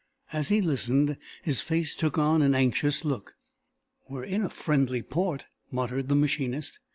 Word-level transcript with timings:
As 0.33 0.49
he 0.49 0.61
listened, 0.61 1.15
his 1.43 1.61
face 1.61 1.93
took 1.93 2.17
on 2.17 2.41
an 2.41 2.55
anxious 2.55 3.05
look. 3.05 3.35
"We're 4.09 4.23
in 4.23 4.41
a 4.41 4.49
friendly 4.49 5.03
port," 5.03 5.45
muttered 5.69 6.07
the 6.09 6.15
machinist. 6.15 6.79